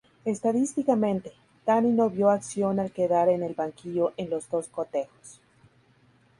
Estadísticamente, 0.25 1.31
Danny 1.63 1.91
no 1.91 2.09
vio 2.09 2.31
acción 2.31 2.79
al 2.79 2.91
quedar 2.91 3.29
en 3.29 3.43
el 3.43 3.53
banquillo 3.53 4.13
en 4.17 4.31
los 4.31 4.49
dos 4.49 4.67
cotejos. 4.67 5.39